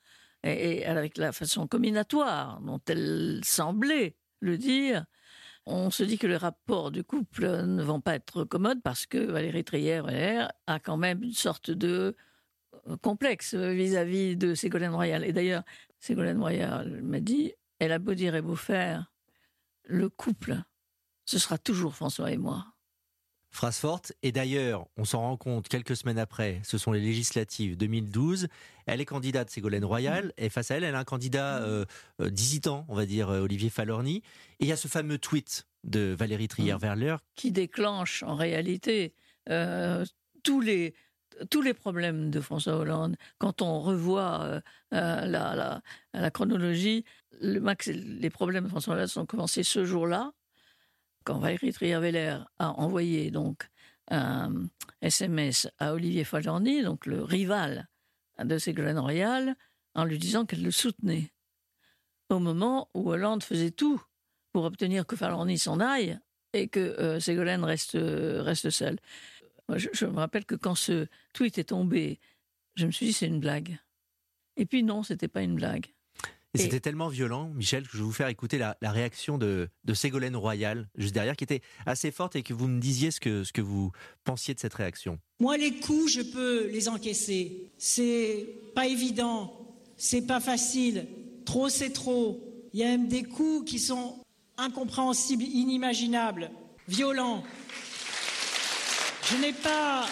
et, 0.43 0.85
avec 0.85 1.17
la 1.17 1.31
façon 1.31 1.67
combinatoire 1.67 2.61
dont 2.61 2.81
elle 2.87 3.41
semblait 3.43 4.15
le 4.39 4.57
dire, 4.57 5.05
on 5.65 5.89
se 5.91 6.03
dit 6.03 6.17
que 6.17 6.27
les 6.27 6.37
rapports 6.37 6.91
du 6.91 7.03
couple 7.03 7.45
ne 7.65 7.83
vont 7.83 8.01
pas 8.01 8.15
être 8.15 8.43
commodes 8.43 8.81
parce 8.81 9.05
que 9.05 9.17
Valérie 9.17 9.63
Trier 9.63 10.01
a 10.67 10.79
quand 10.79 10.97
même 10.97 11.23
une 11.23 11.33
sorte 11.33 11.71
de 11.71 12.15
euh, 12.87 12.97
complexe 12.97 13.53
vis-à-vis 13.53 14.35
de 14.35 14.55
Ségolène 14.55 14.95
Royal. 14.95 15.23
Et 15.25 15.33
d'ailleurs, 15.33 15.63
Ségolène 15.99 16.39
Royal 16.39 17.01
m'a 17.01 17.19
dit, 17.19 17.53
elle 17.79 17.91
a 17.91 17.99
beau 17.99 18.13
dire 18.13 18.35
et 18.35 18.41
beau 18.41 18.55
faire, 18.55 19.11
le 19.83 20.09
couple, 20.09 20.61
ce 21.25 21.37
sera 21.37 21.57
toujours 21.57 21.95
François 21.95 22.31
et 22.31 22.37
moi. 22.37 22.65
Phrase 23.51 23.77
forte. 23.77 24.13
Et 24.21 24.31
d'ailleurs, 24.31 24.85
on 24.95 25.05
s'en 25.05 25.21
rend 25.21 25.37
compte 25.37 25.67
quelques 25.67 25.95
semaines 25.95 26.19
après, 26.19 26.61
ce 26.63 26.77
sont 26.77 26.91
les 26.91 26.99
législatives 26.99 27.77
2012. 27.77 28.47
Elle 28.85 29.01
est 29.01 29.05
candidate 29.05 29.49
Ségolène 29.49 29.85
Royal, 29.85 30.33
et 30.37 30.49
face 30.49 30.69
à 30.71 30.75
elle, 30.75 30.83
elle 30.83 30.95
a 30.95 30.99
un 30.99 31.03
candidat 31.03 31.57
euh, 31.57 31.85
euh, 32.21 32.29
on 32.87 32.95
va 32.95 33.05
dire, 33.05 33.29
euh, 33.29 33.41
Olivier 33.41 33.69
Falorni. 33.69 34.17
Et 34.59 34.65
il 34.65 34.67
y 34.67 34.71
a 34.71 34.77
ce 34.77 34.87
fameux 34.87 35.17
tweet 35.17 35.65
de 35.83 36.15
Valérie 36.17 36.47
Trier-Verler. 36.47 37.15
qui 37.35 37.51
déclenche 37.51 38.23
en 38.23 38.35
réalité 38.35 39.13
euh, 39.49 40.05
tous 40.43 40.61
les 40.61 40.93
tous 41.49 41.61
les 41.61 41.73
problèmes 41.73 42.31
de 42.31 42.41
François 42.41 42.75
Hollande. 42.75 43.15
Quand 43.37 43.61
on 43.61 43.79
revoit 43.79 44.61
la, 44.91 45.81
la, 46.13 46.31
chronologie, 46.31 47.05
les 47.39 48.29
problèmes 48.29 48.65
de 48.65 48.69
François 48.69 48.95
Hollande 48.95 49.07
sont 49.07 49.25
commencés 49.25 49.63
ce 49.63 49.85
jour-là, 49.85 50.33
quand 51.23 51.39
Valérie 51.39 51.73
Trierweiler 51.73 52.37
a 52.57 52.71
envoyé 52.71 53.31
donc 53.31 53.69
un 54.09 54.67
SMS 55.01 55.67
à 55.77 55.93
Olivier 55.93 56.23
Falorni, 56.23 56.81
donc 56.81 57.05
le 57.05 57.23
rival 57.23 57.87
de 58.43 58.57
Ségolène 58.57 58.99
Royal, 58.99 59.55
en 59.95 60.05
lui 60.05 60.17
disant 60.17 60.45
qu'elle 60.45 60.63
le 60.63 60.71
soutenait. 60.71 61.31
Au 62.29 62.39
moment 62.39 62.89
où 62.93 63.09
Hollande 63.09 63.43
faisait 63.43 63.71
tout 63.71 64.01
pour 64.51 64.63
obtenir 64.63 65.05
que 65.05 65.15
Falorni 65.15 65.57
s'en 65.57 65.79
aille 65.79 66.19
et 66.53 66.67
que 66.67 66.79
euh, 66.79 67.19
Ségolène 67.19 67.63
reste, 67.63 67.95
euh, 67.95 68.41
reste 68.41 68.69
seule. 68.69 68.97
Je, 69.75 69.89
je 69.93 70.05
me 70.05 70.17
rappelle 70.17 70.45
que 70.45 70.55
quand 70.55 70.75
ce 70.75 71.07
tweet 71.33 71.57
est 71.57 71.65
tombé, 71.65 72.19
je 72.75 72.85
me 72.85 72.91
suis 72.91 73.07
dit 73.07 73.13
c'est 73.13 73.27
une 73.27 73.39
blague. 73.39 73.79
Et 74.57 74.65
puis 74.65 74.83
non, 74.83 75.03
c'était 75.03 75.27
pas 75.27 75.41
une 75.41 75.55
blague. 75.55 75.93
Et, 76.55 76.59
Et- 76.59 76.63
c'était 76.63 76.79
tellement 76.79 77.09
violent, 77.09 77.49
Michel, 77.55 77.83
que 77.83 77.89
je 77.93 77.97
vais 77.97 78.03
vous 78.03 78.11
faire 78.11 78.27
écouter 78.27 78.57
la, 78.57 78.75
la 78.81 78.91
réaction 78.91 79.37
de, 79.37 79.69
de 79.83 79.93
Ségolène 79.93 80.35
Royal, 80.35 80.87
juste 80.95 81.13
derrière, 81.13 81.35
qui 81.35 81.43
était 81.43 81.61
assez 81.85 82.09
forte 82.11 82.35
et 82.35 82.41
que 82.43 82.53
vous 82.53 82.67
me 82.67 82.79
disiez 82.79 83.11
ce 83.11 83.19
que, 83.19 83.43
ce 83.43 83.53
que 83.53 83.61
vous 83.61 83.91
pensiez 84.23 84.53
de 84.55 84.59
cette 84.59 84.73
réaction. 84.73 85.19
Moi, 85.39 85.57
les 85.57 85.73
coups, 85.79 86.11
je 86.11 86.21
peux 86.21 86.67
les 86.67 86.89
encaisser. 86.89 87.69
C'est 87.77 88.47
pas 88.73 88.87
évident, 88.87 89.53
c'est 89.95 90.25
pas 90.25 90.39
facile. 90.39 91.05
Trop, 91.45 91.69
c'est 91.69 91.91
trop. 91.91 92.43
Il 92.73 92.79
y 92.79 92.83
a 92.83 92.87
même 92.87 93.07
des 93.07 93.23
coups 93.23 93.69
qui 93.69 93.77
sont 93.79 94.15
incompréhensibles, 94.57 95.43
inimaginables, 95.43 96.49
violents. 96.87 97.43
Je 99.31 99.35
n'ai 99.37 99.53
pas 99.53 100.07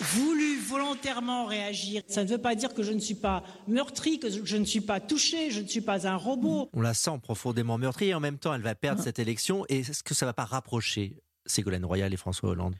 voulu 0.00 0.58
volontairement 0.58 1.46
réagir. 1.46 2.02
Ça 2.06 2.24
ne 2.24 2.28
veut 2.28 2.38
pas 2.38 2.54
dire 2.54 2.74
que 2.74 2.82
je 2.82 2.92
ne 2.92 2.98
suis 2.98 3.14
pas 3.14 3.42
meurtri, 3.66 4.18
que 4.18 4.28
je 4.30 4.56
ne 4.56 4.64
suis 4.64 4.80
pas 4.80 5.00
touché, 5.00 5.50
je 5.50 5.60
ne 5.60 5.66
suis 5.66 5.80
pas 5.80 6.06
un 6.06 6.16
robot. 6.16 6.70
On 6.72 6.80
la 6.80 6.94
sent 6.94 7.18
profondément 7.22 7.78
meurtrie 7.78 8.08
et 8.08 8.14
en 8.14 8.20
même 8.20 8.38
temps, 8.38 8.54
elle 8.54 8.62
va 8.62 8.74
perdre 8.74 9.02
cette 9.02 9.18
élection. 9.18 9.64
Et 9.68 9.80
est-ce 9.80 10.02
que 10.02 10.14
ça 10.14 10.26
va 10.26 10.32
pas 10.32 10.44
rapprocher 10.44 11.16
Ségolène 11.46 11.84
Royal 11.84 12.12
et 12.12 12.16
François 12.16 12.50
Hollande? 12.50 12.76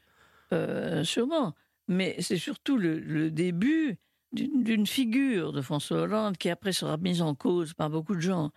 Euh, 0.52 1.04
sûrement. 1.04 1.54
Mais 1.88 2.16
c'est 2.20 2.38
surtout 2.38 2.76
le, 2.76 2.98
le 2.98 3.30
début 3.30 3.98
d'une 4.32 4.64
d'une 4.64 4.86
figure 4.86 5.52
de 5.52 5.62
François 5.62 6.02
Hollande 6.02 6.36
qui 6.36 6.50
après 6.50 6.72
sera 6.72 6.96
mise 6.96 7.22
en 7.22 7.34
cause 7.34 7.74
par 7.74 7.90
beaucoup 7.90 8.14
de 8.14 8.20
gens. 8.20 8.50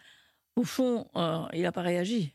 Au 0.55 0.63
fond, 0.63 1.07
euh, 1.15 1.45
il 1.53 1.61
n'a 1.61 1.71
pas 1.71 1.83
réagi. 1.83 2.33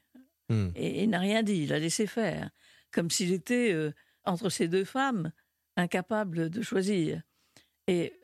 Hmm. 0.49 0.69
Et 0.77 1.03
il 1.03 1.11
n'a 1.11 1.19
rien 1.19 1.43
dit, 1.43 1.63
il 1.65 1.73
a 1.73 1.79
laissé 1.79 2.07
faire. 2.07 2.51
Comme 2.93 3.11
s'il 3.11 3.33
était 3.33 3.73
euh, 3.73 3.93
entre 4.25 4.49
ces 4.51 4.69
deux 4.69 4.85
femmes, 4.85 5.33
incapable 5.77 6.51
de 6.51 6.63
choisir. 6.63 7.23
Et 7.87 8.19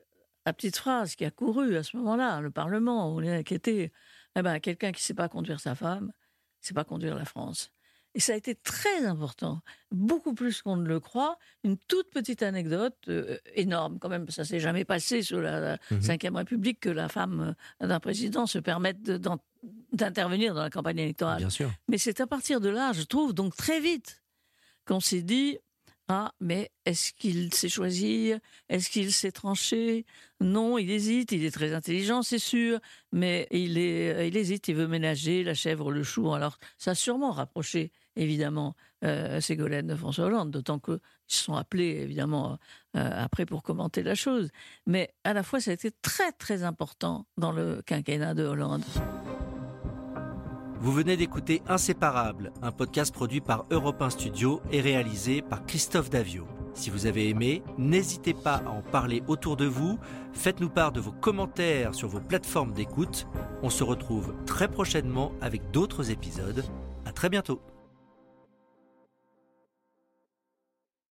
la 0.46 0.52
petite 0.52 0.76
phrase 0.76 1.14
qui 1.14 1.24
a 1.24 1.30
couru 1.30 1.76
à 1.76 1.82
ce 1.82 1.96
moment-là, 1.98 2.40
le 2.40 2.50
Parlement, 2.50 3.20
il 3.20 3.28
a 3.28 3.38
était 3.38 3.92
eh 4.36 4.42
ben, 4.42 4.60
quelqu'un 4.60 4.92
qui 4.92 5.00
ne 5.00 5.04
sait 5.04 5.14
pas 5.14 5.28
conduire 5.28 5.60
sa 5.60 5.74
femme, 5.74 6.06
ne 6.06 6.66
sait 6.66 6.74
pas 6.74 6.84
conduire 6.84 7.16
la 7.16 7.24
France. 7.24 7.70
Et 8.14 8.20
ça 8.20 8.32
a 8.32 8.36
été 8.36 8.56
très 8.56 9.04
important, 9.06 9.60
beaucoup 9.92 10.34
plus 10.34 10.62
qu'on 10.62 10.76
ne 10.76 10.86
le 10.88 10.98
croit. 10.98 11.38
Une 11.62 11.76
toute 11.78 12.10
petite 12.10 12.42
anecdote, 12.42 12.96
euh, 13.08 13.38
énorme 13.54 14.00
quand 14.00 14.08
même, 14.08 14.28
ça 14.30 14.44
s'est 14.44 14.58
jamais 14.58 14.84
passé 14.84 15.22
sous 15.22 15.38
la, 15.40 15.78
Mhm. 15.90 16.02
Cinquième 16.02 16.36
République 16.36 16.80
que 16.80 16.88
la 16.88 17.08
femme 17.08 17.54
euh, 17.80 17.86
d'un 17.86 18.00
président 18.00 18.46
se 18.46 18.58
permette 18.58 19.00
d'intervenir 19.92 20.54
dans 20.54 20.62
la 20.62 20.70
campagne 20.70 20.98
électorale. 20.98 21.38
Bien 21.38 21.50
sûr. 21.50 21.70
Mais 21.88 21.98
c'est 21.98 22.20
à 22.20 22.26
partir 22.26 22.60
de 22.60 22.68
là, 22.68 22.92
je 22.92 23.02
trouve, 23.02 23.32
donc 23.32 23.54
très 23.54 23.78
vite, 23.78 24.22
qu'on 24.86 25.00
s'est 25.00 25.22
dit 25.22 25.58
Ah, 26.12 26.32
mais 26.40 26.72
est-ce 26.86 27.12
qu'il 27.12 27.54
sait 27.54 27.68
choisir? 27.68 28.40
Est-ce 28.68 28.90
qu'il 28.90 29.12
sait 29.12 29.30
trancher? 29.30 30.04
Non, 30.40 30.76
il 30.76 30.90
hésite, 30.90 31.30
il 31.30 31.44
est 31.44 31.52
très 31.52 31.72
intelligent, 31.72 32.24
c'est 32.24 32.40
sûr, 32.40 32.80
mais 33.12 33.46
il, 33.52 33.78
est, 33.78 34.26
il 34.26 34.36
hésite, 34.36 34.66
il 34.66 34.74
veut 34.74 34.88
ménager 34.88 35.44
la 35.44 35.54
chèvre, 35.54 35.92
le 35.92 36.02
chou. 36.02 36.32
Alors, 36.32 36.58
ça 36.78 36.90
a 36.90 36.94
sûrement 36.96 37.30
rapproché, 37.30 37.92
évidemment, 38.16 38.74
euh, 39.04 39.40
Ségolène 39.40 39.86
de 39.86 39.94
François 39.94 40.24
Hollande, 40.24 40.50
d'autant 40.50 40.80
qu'ils 40.80 40.98
se 41.28 41.44
sont 41.44 41.54
appelés, 41.54 42.00
évidemment, 42.02 42.58
euh, 42.96 43.10
après 43.14 43.46
pour 43.46 43.62
commenter 43.62 44.02
la 44.02 44.16
chose. 44.16 44.50
Mais 44.86 45.14
à 45.22 45.32
la 45.32 45.44
fois, 45.44 45.60
ça 45.60 45.70
a 45.70 45.74
été 45.74 45.92
très, 46.02 46.32
très 46.32 46.64
important 46.64 47.28
dans 47.36 47.52
le 47.52 47.82
quinquennat 47.86 48.34
de 48.34 48.42
Hollande. 48.42 48.82
Vous 50.82 50.92
venez 50.92 51.18
d'écouter 51.18 51.60
Inséparable, 51.68 52.52
un 52.62 52.72
podcast 52.72 53.12
produit 53.12 53.42
par 53.42 53.66
Europe 53.70 54.00
1 54.00 54.08
Studio 54.08 54.62
et 54.72 54.80
réalisé 54.80 55.42
par 55.42 55.66
Christophe 55.66 56.08
Davio. 56.08 56.46
Si 56.72 56.88
vous 56.88 57.04
avez 57.04 57.28
aimé, 57.28 57.62
n'hésitez 57.76 58.32
pas 58.32 58.62
à 58.64 58.70
en 58.70 58.80
parler 58.80 59.22
autour 59.28 59.58
de 59.58 59.66
vous. 59.66 59.98
Faites-nous 60.32 60.70
part 60.70 60.92
de 60.92 61.00
vos 61.00 61.12
commentaires 61.12 61.94
sur 61.94 62.08
vos 62.08 62.20
plateformes 62.20 62.72
d'écoute. 62.72 63.26
On 63.62 63.68
se 63.68 63.84
retrouve 63.84 64.34
très 64.46 64.68
prochainement 64.68 65.32
avec 65.42 65.70
d'autres 65.70 66.10
épisodes. 66.10 66.64
À 67.04 67.12
très 67.12 67.28
bientôt. 67.28 67.60